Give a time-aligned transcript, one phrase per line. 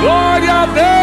[0.00, 0.99] Glória a Deus.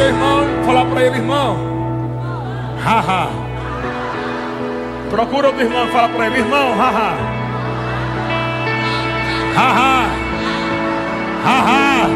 [0.00, 1.58] Seu irmão falar para ele, irmão.
[2.82, 3.28] Haha.
[5.10, 7.16] Procura outro irmão fala para ele, irmão, haha.
[9.54, 10.06] Haha.
[11.44, 12.08] Haha.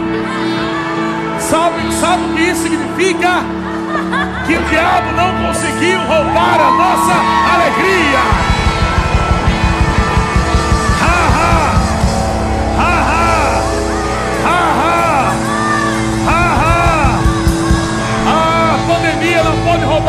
[1.38, 3.42] Sabe, sabe o que isso significa?
[4.46, 7.14] Que o diabo não conseguiu roubar a nossa
[7.54, 8.53] alegria.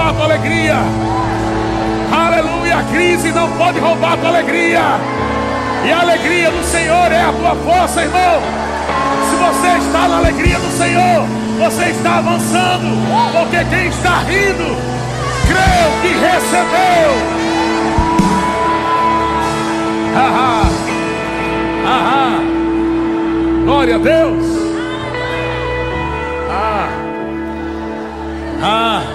[0.06, 0.76] Roubar a tua alegria.
[2.12, 2.78] Aleluia.
[2.78, 4.82] A crise não pode roubar a tua alegria.
[5.86, 8.42] E a alegria do Senhor é a tua força, irmão.
[9.30, 11.26] Se você está na alegria do Senhor,
[11.60, 12.88] você está avançando.
[13.32, 14.78] Porque quem está rindo,
[15.48, 17.12] creu que recebeu.
[20.16, 20.64] Ahá.
[21.86, 22.40] Ahá.
[23.66, 24.46] Glória a Deus.
[26.50, 26.90] Ah.
[28.62, 29.02] Ah.
[29.08, 29.15] Ah,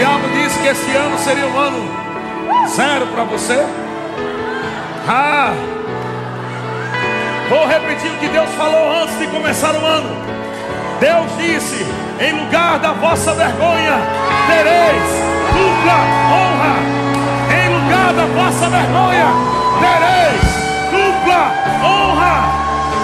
[0.00, 3.66] diabo disse que esse ano seria um ano zero para você.
[5.06, 5.52] Ah.
[7.50, 10.16] Vou repetir o que Deus falou antes de começar o ano.
[11.00, 11.84] Deus disse:
[12.18, 14.00] em lugar da vossa vergonha,
[14.46, 15.10] tereis
[15.52, 15.98] dupla
[16.32, 16.76] honra.
[17.52, 19.26] Em lugar da vossa vergonha,
[19.84, 20.42] tereis
[20.90, 21.52] dupla
[21.84, 22.48] honra.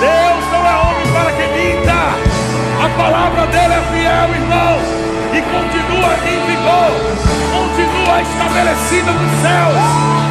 [0.00, 2.00] Deus não é homem para que minta.
[2.82, 5.05] A palavra dele é fiel, irmão,
[5.36, 6.92] e continua em vigor,
[7.52, 9.76] continua estabelecida nos céus,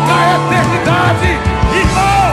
[0.07, 1.29] na eternidade.
[1.77, 2.24] Irmão,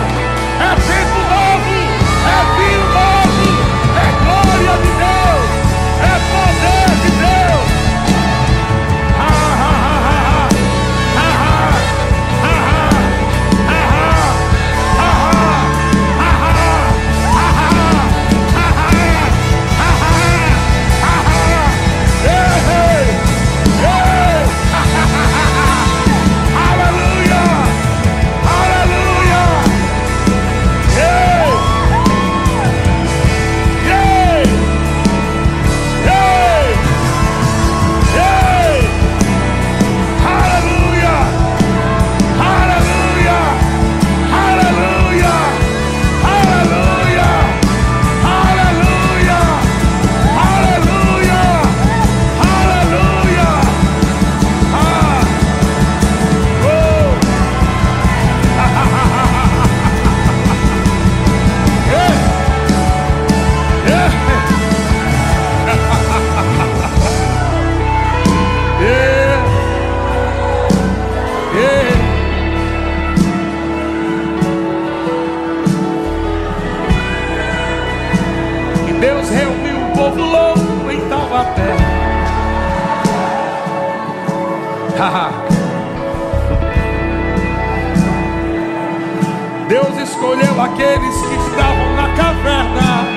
[90.22, 93.08] escolheu aqueles que estavam na caverna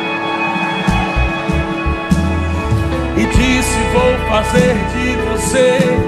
[3.16, 6.00] e disse: Vou fazer de vocês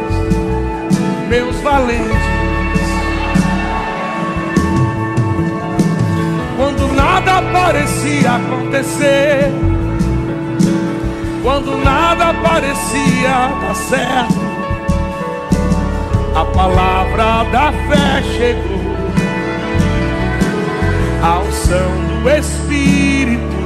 [1.30, 2.38] meus valentes.
[6.58, 9.52] Quando nada parecia acontecer,
[11.44, 14.48] quando nada parecia dar certo
[16.36, 18.87] a palavra da fé chegou,
[21.22, 23.58] a unção do Espírito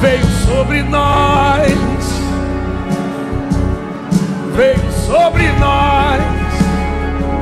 [0.00, 1.72] veio sobre nós,
[4.54, 6.22] veio sobre nós.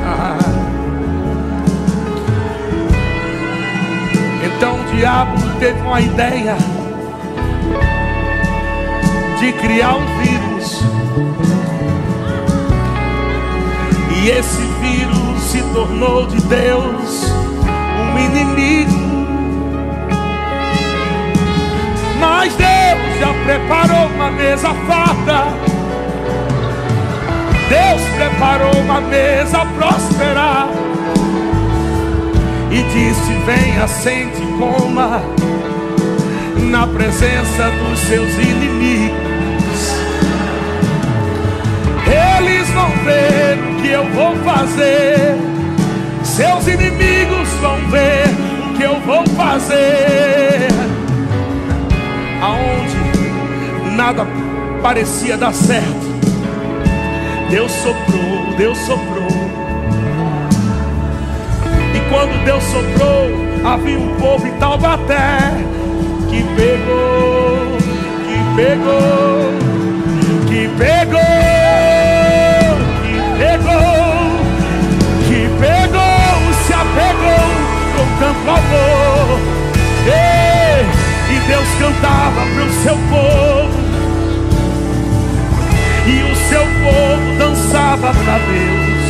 [0.07, 0.39] Ah.
[4.45, 6.57] Então o diabo teve uma ideia
[9.41, 10.83] de criar um vírus.
[14.23, 17.34] E esse vírus se tornou de Deus
[18.15, 18.93] um inimigo.
[22.21, 25.45] Mas Deus já preparou uma mesa farta.
[27.69, 30.69] Deus preparou uma mesa a prosperar.
[32.71, 35.23] E disse: Venha, sente coma
[36.71, 39.25] na presença dos seus inimigos.
[42.07, 45.55] Eles vão ver o que eu vou fazer.
[46.35, 48.25] Seus inimigos vão ver
[48.69, 50.67] o que eu vou fazer.
[52.43, 54.27] Aonde nada
[54.83, 56.05] parecia dar certo.
[57.49, 59.29] Deus soprou, Deus soprou.
[61.95, 65.39] E quando Deus soprou, havia um povo em Taubaté
[66.29, 67.79] que pegou,
[68.27, 69.53] que pegou,
[70.49, 71.34] que pegou,
[80.07, 80.85] Ei,
[81.35, 83.85] e Deus cantava para o seu povo.
[86.07, 89.05] E o seu povo dançava para Deus.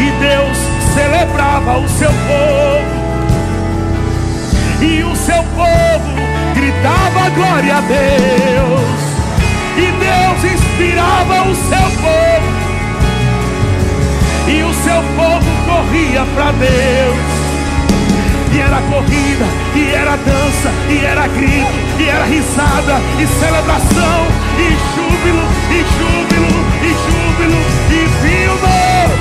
[0.00, 0.58] E Deus
[0.94, 3.02] celebrava o seu povo.
[4.80, 6.16] E o seu povo
[6.54, 9.12] gritava glória a Deus.
[9.76, 12.62] E Deus inspirava o seu povo.
[14.48, 17.31] E o seu povo corria para Deus
[18.52, 24.26] e era corrida, e era dança, e era grito, e era risada, e celebração,
[24.58, 26.52] e júbilo, e júbilo,
[26.82, 27.60] e júbilo,
[27.90, 29.16] e vinho novo,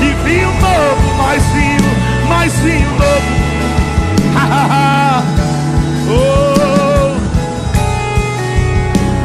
[0.00, 1.90] e vinho novo, mais vinho,
[2.28, 3.46] mais vinho novo.
[4.36, 5.22] Ha, ha, ha.
[6.08, 6.36] Oh.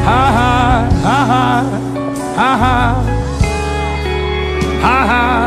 [0.04, 1.64] Ha, ha, ha, ha,
[2.36, 3.02] ha, ha.
[4.82, 5.41] ha, ha.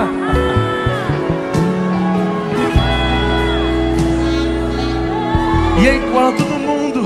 [5.88, 7.02] Enquanto no mundo.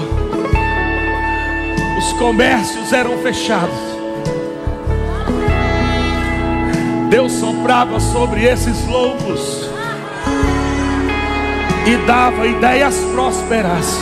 [1.97, 3.75] Os comércios eram fechados,
[7.09, 9.69] Deus soprava sobre esses loucos
[11.85, 13.99] e dava ideias prósperas.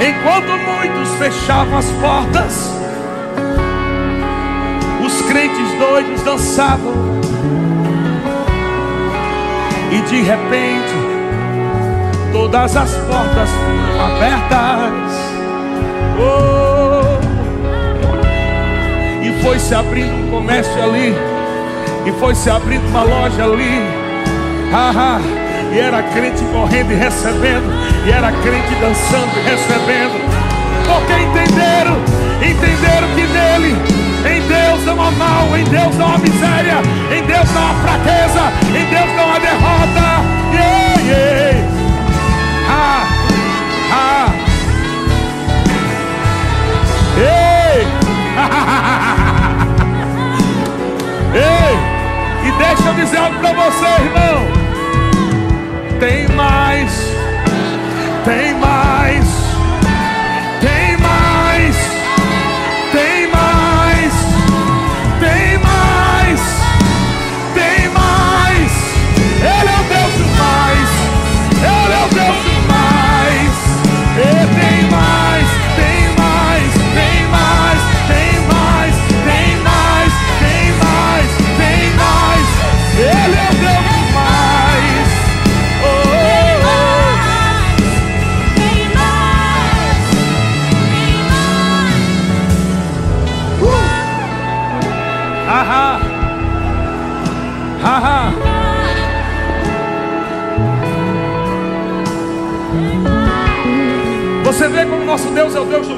[0.00, 2.70] Enquanto muitos fechavam as portas,
[5.04, 6.94] os crentes doidos dançavam,
[9.90, 11.09] e de repente
[12.32, 13.50] todas as portas
[13.98, 15.12] abertas.
[16.18, 17.20] Oh,
[19.22, 21.14] e foi se abrindo um comércio ali,
[22.06, 23.82] e foi se abrindo uma loja ali.
[24.72, 25.20] Ah, ah,
[25.72, 27.70] e era crente correndo e recebendo,
[28.06, 30.20] e era crente dançando e recebendo.
[30.86, 31.96] Porque entenderam,
[32.42, 33.76] entenderam que nele,
[34.26, 36.78] em Deus não há mal, em Deus não há miséria,
[37.16, 38.09] em Deus não há fraqueza,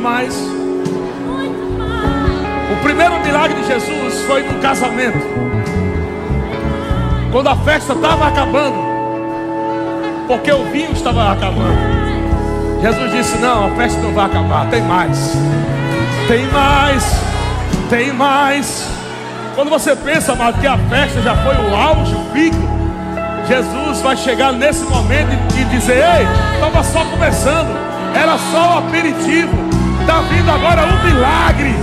[0.03, 0.35] mais.
[2.73, 5.19] O primeiro milagre de Jesus foi no casamento.
[7.31, 8.93] Quando a festa estava acabando.
[10.27, 11.79] Porque o vinho estava acabando.
[12.83, 15.35] Jesus disse: Não, a festa não vai acabar, tem mais.
[16.27, 17.05] Tem mais.
[17.89, 18.89] Tem mais.
[19.55, 22.73] Quando você pensa, amado, que a festa já foi o auge, o pico.
[23.47, 27.77] Jesus vai chegar nesse momento e e dizer: Ei, estava só começando,
[28.15, 29.62] era só o aperitivo.
[30.03, 31.75] Está vindo agora um milagre,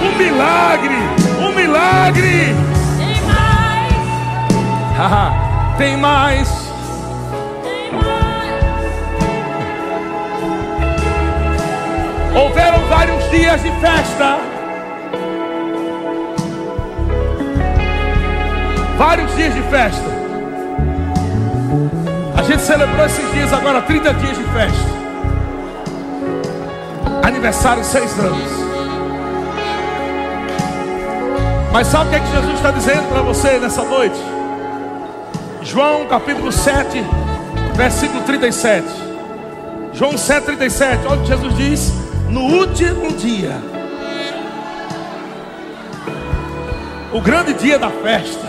[0.00, 0.94] um milagre,
[1.40, 2.54] um milagre.
[2.96, 6.48] Tem mais, Haha, Tem mais.
[7.62, 8.24] tem mais.
[12.32, 14.38] Houveram vários dias de festa.
[18.96, 20.14] Vários dias de festa.
[22.36, 24.93] A gente celebrou esses dias agora, 30 dias de festa.
[27.24, 28.50] Aniversário, seis anos.
[31.72, 34.18] Mas sabe o que, é que Jesus está dizendo para você nessa noite?
[35.62, 37.02] João capítulo 7,
[37.74, 38.86] versículo 37.
[39.94, 41.06] João 7, 37.
[41.06, 41.92] Olha o que Jesus diz:
[42.28, 43.56] No último dia,
[47.10, 48.46] o grande dia da festa,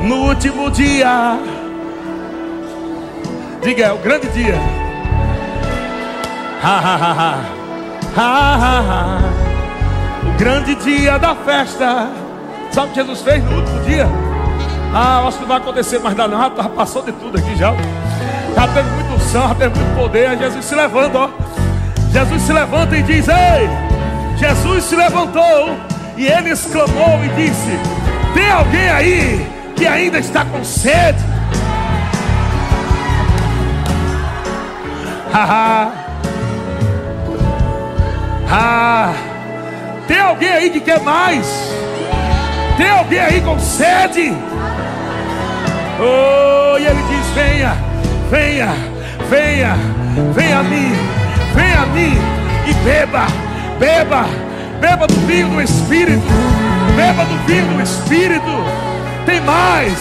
[0.00, 1.38] no último dia,
[3.62, 4.87] diga, é o grande dia.
[6.62, 6.96] Ha, ha,
[8.16, 8.32] ha,
[8.80, 9.38] ha
[10.38, 12.08] grande dia da festa.
[12.70, 14.06] Sabe o que Jesus fez no último dia?
[14.94, 16.40] Ah, acho que não vai acontecer mais nada, não.
[16.40, 17.74] Já passou de tudo aqui já.
[18.54, 20.38] Já teve muito unção, já teve muito poder.
[20.38, 21.30] Jesus se levanta, ó.
[22.12, 23.68] Jesus se levanta e diz: Ei,
[24.36, 25.76] Jesus se levantou
[26.16, 27.78] e ele exclamou e disse:
[28.32, 29.46] Tem alguém aí
[29.76, 31.18] que ainda está com sede?
[35.32, 35.97] Haha.
[38.50, 39.12] Ah.
[40.06, 41.46] Tem alguém aí que quer mais?
[42.78, 44.32] Tem alguém aí com sede?
[46.00, 47.76] Oh, e ele diz: Venha,
[48.30, 48.68] venha,
[49.28, 49.76] venha,
[50.32, 50.92] venha a mim,
[51.54, 52.16] venha a mim
[52.66, 53.26] e beba,
[53.78, 54.24] beba,
[54.80, 56.22] beba do vinho do Espírito,
[56.96, 58.64] beba do vinho do Espírito.
[59.26, 59.98] Tem mais,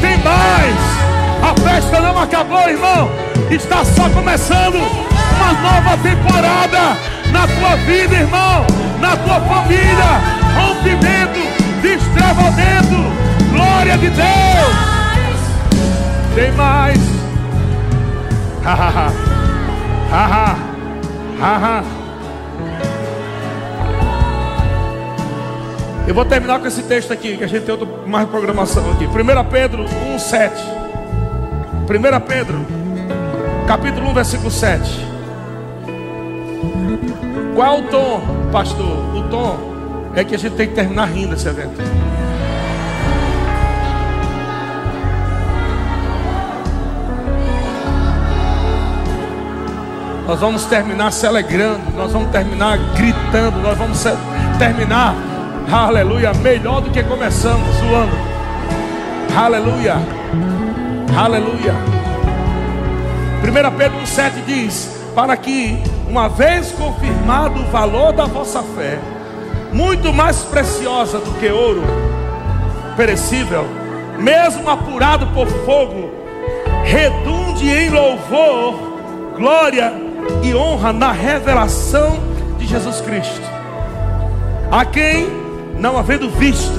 [0.00, 1.02] tem mais.
[1.42, 3.10] A festa não acabou, irmão.
[3.50, 10.22] Está só começando uma nova temporada na tua vida, irmão na tua família,
[10.54, 11.40] rompimento,
[11.82, 12.96] destravamento,
[13.50, 14.92] glória de Deus.
[16.36, 16.98] Tem mais.
[18.62, 19.12] Hahaha.
[20.08, 20.56] Haha.
[21.40, 21.84] Haha.
[26.06, 29.06] Eu vou terminar com esse texto aqui, que a gente tem outra, mais programação aqui.
[29.06, 29.84] 1 Pedro
[30.14, 30.62] 1, 7.
[31.82, 32.64] 1 Pedro,
[33.66, 35.11] capítulo 1, versículo 7.
[37.54, 39.16] Qual o tom, pastor?
[39.16, 39.58] O tom
[40.14, 41.80] é que a gente tem que terminar rindo esse evento.
[50.26, 54.02] Nós vamos terminar se alegrando, nós vamos terminar gritando, nós vamos
[54.58, 55.14] terminar,
[55.70, 58.16] aleluia, melhor do que começamos, zoando.
[59.36, 59.96] Aleluia,
[61.16, 61.74] aleluia.
[63.42, 68.98] 1 Pedro 7 diz: Para que uma vez confirmado o valor da vossa fé,
[69.72, 71.82] muito mais preciosa do que ouro
[72.98, 73.64] perecível,
[74.18, 76.10] mesmo apurado por fogo,
[76.84, 78.74] redunde em louvor,
[79.38, 79.90] glória
[80.42, 82.18] e honra na revelação
[82.58, 83.50] de Jesus Cristo,
[84.70, 85.26] a quem,
[85.78, 86.78] não havendo visto,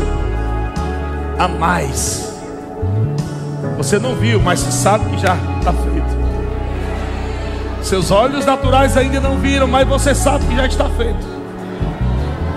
[1.39, 2.31] a mais.
[3.77, 6.22] Você não viu, mas você sabe que já está feito.
[7.83, 11.27] Seus olhos naturais ainda não viram, mas você sabe que já está feito.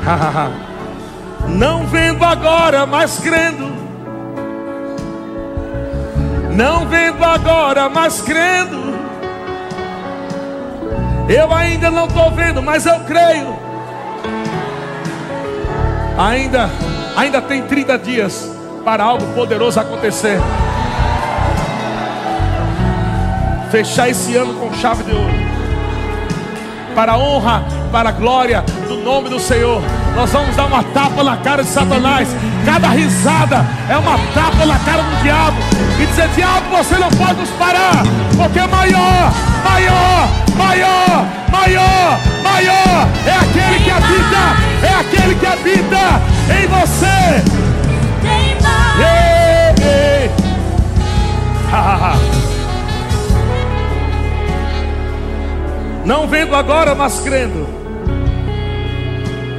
[1.48, 3.74] não vendo agora, mas crendo.
[6.52, 8.96] Não vendo agora, mas crendo.
[11.28, 13.58] Eu ainda não estou vendo, mas eu creio.
[16.16, 16.70] Ainda,
[17.16, 18.48] ainda tem 30 dias
[18.84, 20.38] para algo poderoso acontecer
[23.70, 25.34] fechar esse ano com chave de ouro.
[26.94, 29.82] Para a honra, para a glória do nome do Senhor.
[30.14, 32.28] Nós vamos dar uma tapa na cara de Satanás.
[32.64, 35.56] Cada risada é uma tapa na cara do diabo.
[36.00, 38.02] E dizer: Diabo, você não pode nos parar.
[38.36, 39.32] Porque maior,
[39.62, 47.44] maior, maior, maior, maior é aquele que habita, é aquele que habita em você.
[48.98, 49.26] Ei.
[51.72, 52.55] Ha, ha,
[56.06, 57.66] Não vendo agora, mas crendo.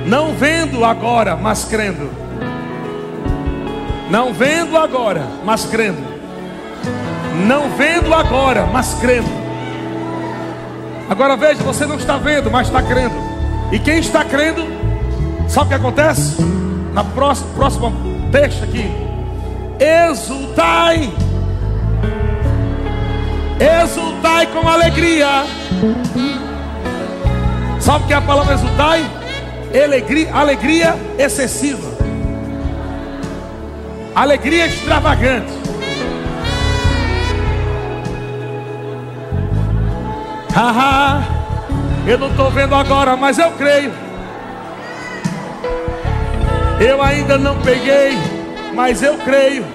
[0.06, 2.10] Não vendo agora, mas crendo.
[4.10, 6.01] Não vendo agora, mas crendo.
[7.46, 9.27] Não vendo agora, mas crendo.
[11.10, 13.16] Agora veja, você não está vendo, mas está crendo.
[13.70, 14.66] E quem está crendo,
[15.50, 16.42] sabe o que acontece?
[16.94, 17.92] Na próxima, próxima
[18.32, 18.89] texto aqui.
[19.82, 21.12] Exultai.
[23.60, 25.44] Exultai com alegria
[27.88, 29.10] Sabe o que é a palavra exultai?
[29.82, 31.89] Alegria, alegria excessiva.
[34.13, 35.53] Alegria extravagante.
[40.53, 41.24] Haha.
[42.06, 43.94] Eu não estou vendo agora, mas eu creio.
[46.82, 48.17] Eu ainda não peguei,
[48.75, 49.65] mas eu creio.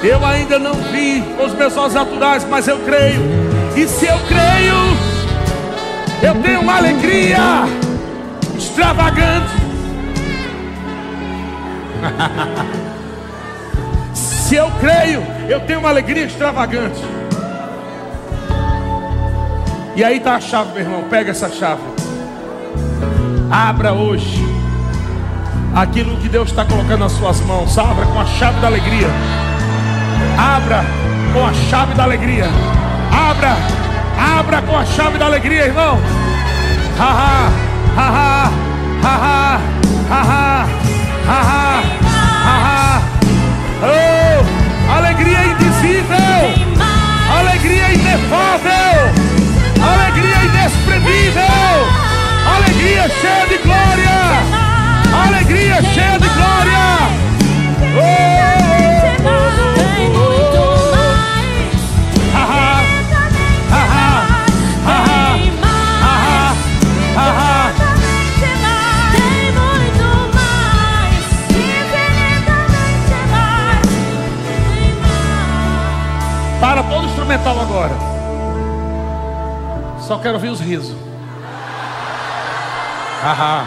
[0.00, 3.20] Eu ainda não vi os meus olhos naturais, mas eu creio.
[3.74, 4.93] E se eu creio,
[6.24, 7.38] eu tenho uma alegria
[8.56, 9.52] extravagante.
[14.14, 17.00] se eu creio, eu tenho uma alegria extravagante.
[19.94, 21.04] E aí está a chave, meu irmão.
[21.10, 21.82] Pega essa chave.
[23.50, 24.54] Abra hoje
[25.74, 27.76] aquilo que Deus está colocando nas suas mãos.
[27.76, 29.08] Abra com a chave da alegria.
[30.38, 30.84] Abra
[31.32, 32.46] com a chave da alegria.
[33.12, 33.56] Abra,
[34.18, 35.98] abra com a chave da alegria, irmão.
[36.98, 37.50] Ha ha,
[37.96, 38.50] ha ha,
[39.02, 39.54] ha ha,
[40.10, 40.68] ha
[41.26, 41.42] ha,
[42.46, 43.02] ha.
[43.82, 46.44] Oh, alegria indizível,
[47.38, 49.12] alegria inefável,
[49.82, 51.76] alegria inexprimível,
[52.56, 54.18] alegria cheia de glória,
[55.26, 56.84] alegria cheia de glória.
[57.96, 58.53] Oh,
[77.84, 77.94] agora.
[80.00, 80.96] Só quero ouvir os risos.
[83.22, 83.64] Haha.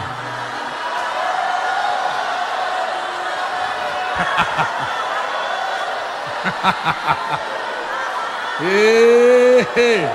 [8.60, 9.66] Ei.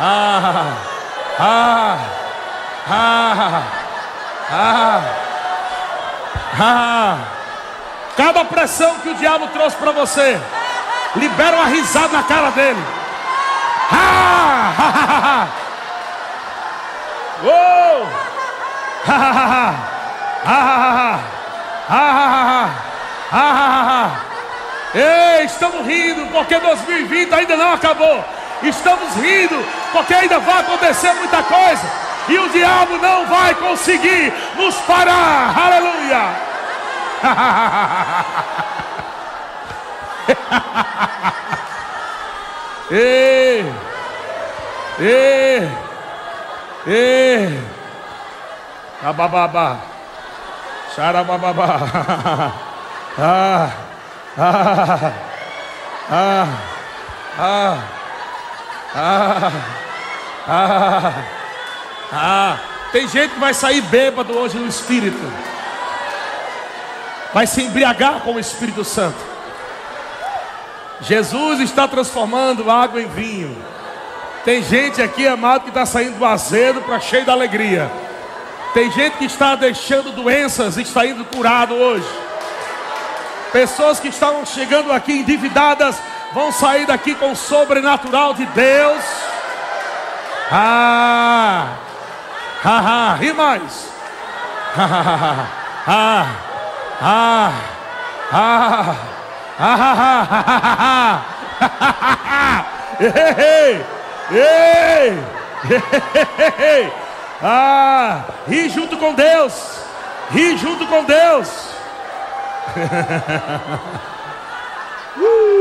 [0.00, 0.72] ah,
[1.38, 1.98] ah,
[2.88, 3.62] ah,
[4.50, 5.02] ah,
[6.58, 7.18] ah.
[8.16, 10.40] Cada pressão que o diabo trouxe para você,
[11.18, 12.82] libera uma risada na cara dele.
[13.92, 15.66] Ah, ha, ha.
[24.94, 28.24] Ei, estamos rindo porque 2020 ainda não acabou.
[28.62, 32.06] Estamos rindo porque ainda vai acontecer muita coisa.
[32.28, 35.54] E o diabo não vai conseguir nos parar.
[35.56, 36.46] Aleluia!
[42.90, 43.72] Ei!
[44.98, 45.70] Ei!
[46.86, 47.60] Ei!
[49.02, 49.78] Abababa!
[50.94, 52.52] Xarabababa!
[53.18, 53.70] Ah!
[54.36, 55.12] Ah!
[56.10, 56.48] Ah!
[57.38, 57.78] Ah!
[58.94, 59.52] Ah!
[60.46, 61.12] Ah!
[62.12, 62.58] Ah!
[62.92, 65.32] Tem gente que vai sair bêbado hoje no espírito.
[67.32, 69.35] Vai se embriagar com o Espírito Santo.
[71.00, 73.56] Jesus está transformando água em vinho.
[74.44, 77.90] Tem gente aqui, amado, que está saindo do azedo para cheio da alegria.
[78.72, 82.06] Tem gente que está deixando doenças e está indo curado hoje.
[83.52, 85.96] Pessoas que estavam chegando aqui endividadas
[86.32, 89.02] vão sair daqui com o sobrenatural de Deus.
[90.50, 91.76] Ah!
[92.64, 93.88] Ha, ha, e mais.
[94.76, 95.46] Ha.
[95.86, 95.86] Ah!
[95.88, 96.26] Ah!
[97.00, 97.52] Ah!
[97.52, 97.52] Ah!
[98.32, 98.90] Ah!
[98.92, 99.15] Ah!
[102.98, 103.84] Ei!
[104.30, 105.18] Ei!
[106.58, 106.92] Ei!
[107.42, 108.24] Ah!
[108.46, 109.54] Ri junto com Deus!
[110.30, 111.74] Ri junto com Deus!
[115.18, 115.55] Uh!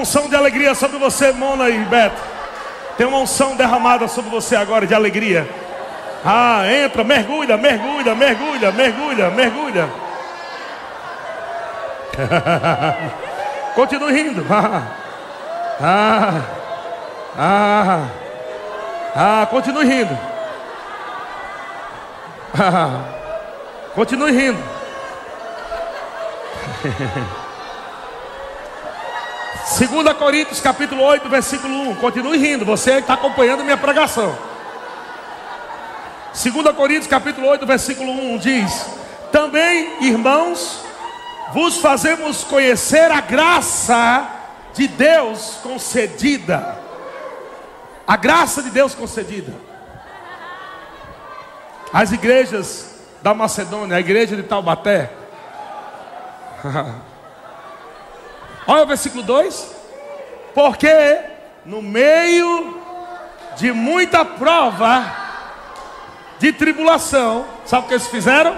[0.00, 2.20] Unção de alegria sobre você, Mona e Beto.
[2.96, 5.48] Tem uma unção derramada sobre você agora de alegria.
[6.24, 9.88] Ah, entra, mergulha, mergulha, mergulha, mergulha, mergulha.
[13.74, 14.44] Continue rindo.
[15.82, 16.42] Ah,
[17.38, 18.08] ah,
[19.16, 20.18] ah, continue rindo.
[22.58, 23.04] Ah,
[23.94, 24.62] continue rindo.
[29.64, 31.96] Segunda Coríntios capítulo 8, versículo 1.
[31.96, 34.36] Continue rindo, você está acompanhando minha pregação.
[36.32, 38.86] 2 Coríntios capítulo 8, versículo 1 diz:
[39.30, 40.84] Também, irmãos,
[41.52, 44.28] vos fazemos conhecer a graça
[44.74, 46.78] de Deus concedida.
[48.06, 49.52] A graça de Deus concedida.
[51.92, 55.10] As igrejas da Macedônia, a igreja de Taubaté.
[58.70, 59.74] Olha o versículo 2.
[60.54, 61.18] Porque
[61.66, 62.80] no meio
[63.56, 65.04] de muita prova,
[66.38, 68.56] de tribulação, sabe o que eles fizeram?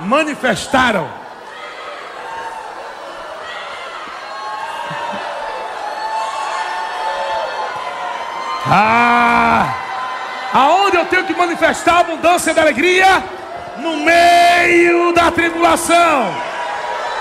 [0.00, 1.08] Manifestaram.
[8.66, 9.74] Ah!
[10.52, 13.22] Aonde eu tenho que manifestar a abundância da alegria?
[13.76, 16.34] No meio da tribulação.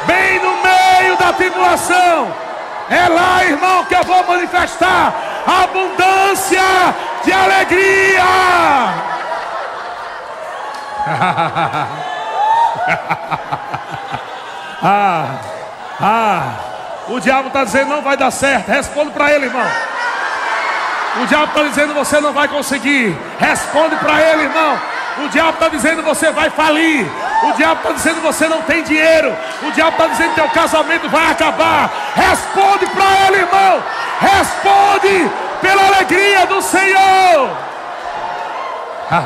[0.08, 2.34] Bem no meio da tribulação.
[2.90, 5.14] É lá, irmão, que eu vou manifestar
[5.46, 6.62] abundância
[7.24, 8.24] de alegria.
[14.84, 15.28] ah,
[16.02, 16.54] ah,
[17.10, 18.70] o diabo está dizendo não vai dar certo.
[18.70, 19.68] Responde para ele, irmão.
[21.22, 23.18] O diabo está dizendo você não vai conseguir.
[23.40, 24.80] Responde para ele, irmão.
[25.18, 27.06] O diabo está dizendo você vai falir.
[27.44, 29.36] O diabo está dizendo você não tem dinheiro.
[29.62, 31.90] O diabo está dizendo teu casamento vai acabar.
[32.16, 33.84] Responde para ele, irmão.
[34.20, 35.30] Responde
[35.62, 37.58] pela alegria do Senhor.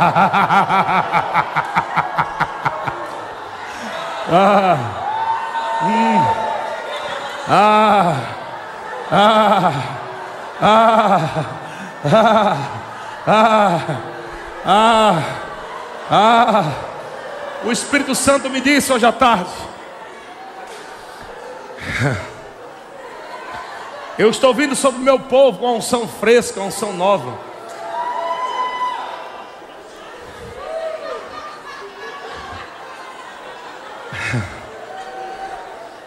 [4.30, 4.78] ah,
[5.84, 6.26] hum,
[7.50, 8.16] ah,
[9.12, 9.72] ah,
[10.62, 11.22] ah.
[12.10, 12.58] Ah,
[13.28, 13.82] ah,
[14.66, 15.47] ah,
[16.10, 16.72] ah.
[17.64, 19.50] O Espírito Santo me disse hoje à tarde.
[24.18, 27.38] Eu estou vindo sobre o meu povo com unção fresca, unção nova.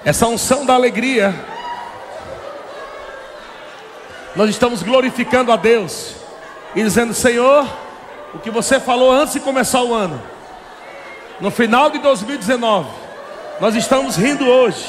[0.05, 1.35] Essa unção da alegria
[4.35, 6.15] nós estamos glorificando a Deus
[6.75, 7.69] e dizendo: Senhor,
[8.35, 10.21] o que você falou antes de começar o ano,
[11.41, 12.89] no final de 2019,
[13.61, 14.87] nós estamos rindo hoje,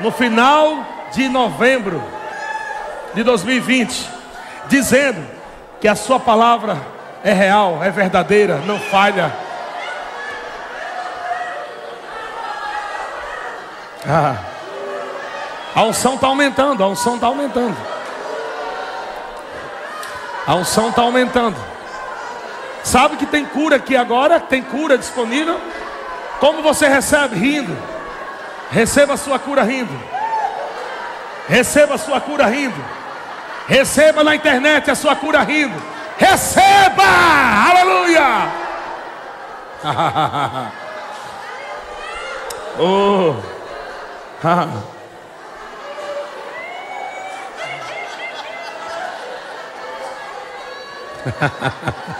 [0.00, 2.02] no final de novembro
[3.14, 4.08] de 2020,
[4.68, 5.24] dizendo
[5.80, 6.78] que a Sua palavra
[7.22, 9.32] é real, é verdadeira, não falha.
[14.08, 14.36] Ah,
[15.74, 17.76] a unção está aumentando, a unção está aumentando.
[20.46, 21.71] A unção está aumentando.
[22.84, 24.40] Sabe que tem cura aqui agora?
[24.40, 25.60] Tem cura disponível?
[26.40, 27.36] Como você recebe?
[27.36, 27.76] Rindo.
[28.70, 29.92] Receba a sua cura rindo.
[31.48, 32.84] Receba a sua cura rindo.
[33.68, 35.80] Receba na internet a sua cura rindo.
[36.18, 37.02] Receba!
[37.70, 38.48] Aleluia!
[42.78, 43.36] oh.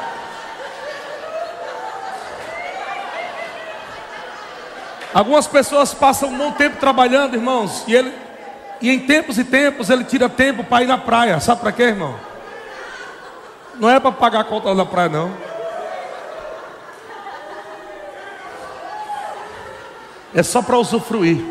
[5.14, 8.12] Algumas pessoas passam um bom tempo trabalhando, irmãos, e ele
[8.82, 11.38] e em tempos e tempos ele tira tempo para ir na praia.
[11.38, 12.18] Sabe para quê, irmão?
[13.76, 15.32] Não é para pagar a conta na praia, não.
[20.34, 21.44] É só para usufruir.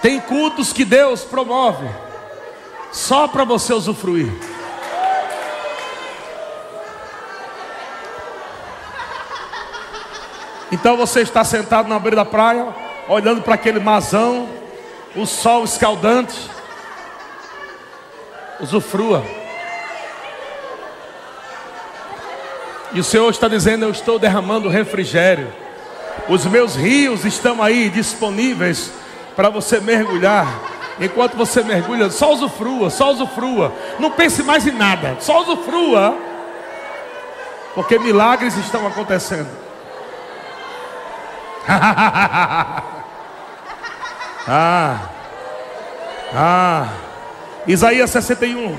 [0.00, 1.88] Tem cultos que Deus promove
[2.92, 4.55] só para você usufruir.
[10.70, 12.66] Então você está sentado na beira da praia,
[13.08, 14.48] olhando para aquele mazão,
[15.14, 16.50] o sol escaldante.
[18.58, 19.24] Usufrua.
[22.92, 25.52] E o Senhor está dizendo: Eu estou derramando refrigério.
[26.28, 28.90] Os meus rios estão aí disponíveis
[29.36, 30.46] para você mergulhar.
[30.98, 33.72] Enquanto você mergulha, só usufrua, só usufrua.
[33.98, 36.16] Não pense mais em nada, só usufrua.
[37.74, 39.65] Porque milagres estão acontecendo.
[44.48, 45.08] ah,
[46.34, 46.88] ah.
[47.66, 48.76] Isaías 61,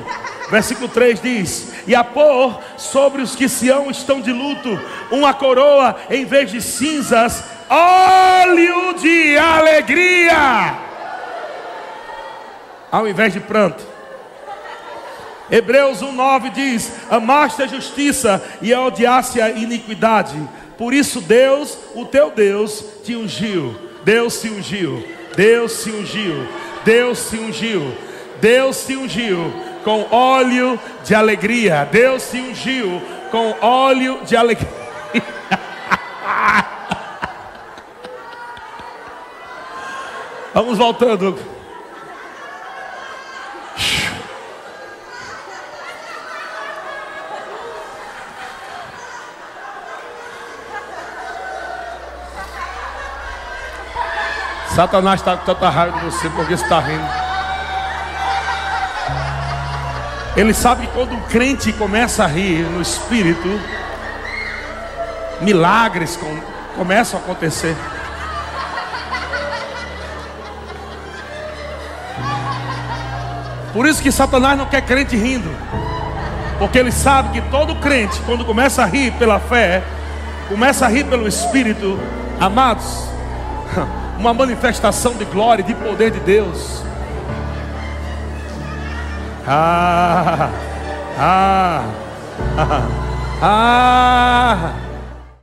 [0.49, 4.79] versículo 3 diz: E a pôr sobre os que Sião estão de luto,
[5.11, 10.75] uma coroa em vez de cinzas, óleo de alegria,
[12.89, 13.97] ao invés de pranto.
[15.51, 20.37] Hebreus 1,9 diz: Amaste a justiça e odiaste a iniquidade.
[20.77, 23.75] Por isso Deus, o teu Deus, te ungiu.
[24.03, 25.03] Deus se ungiu.
[25.35, 26.47] Deus se ungiu.
[26.85, 27.97] Deus se ungiu.
[28.39, 29.51] Deus se ungiu
[29.83, 31.83] com óleo de alegria.
[31.91, 34.69] Deus se ungiu com óleo de alegria.
[40.53, 41.56] Vamos voltando.
[54.77, 57.03] Satanás está com tanta raiva de você porque você está rindo.
[60.35, 63.59] Ele sabe que quando um crente começa a rir no espírito,
[65.41, 66.39] milagres com-
[66.75, 67.75] começam a acontecer.
[73.73, 75.49] Por isso que Satanás não quer crente rindo.
[76.59, 79.81] Porque ele sabe que todo crente, quando começa a rir pela fé,
[80.47, 81.99] começa a rir pelo Espírito,
[82.39, 83.06] amados,
[84.17, 86.83] uma manifestação de glória e de poder de Deus.
[89.47, 90.49] Ah,
[91.17, 91.83] ah,
[93.41, 94.73] ah, ah,